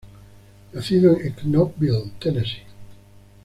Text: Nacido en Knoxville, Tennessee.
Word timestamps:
Nacido 0.73 1.15
en 1.19 1.33
Knoxville, 1.35 2.13
Tennessee. 2.17 2.63